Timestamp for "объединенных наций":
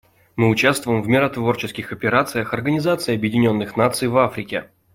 3.13-4.07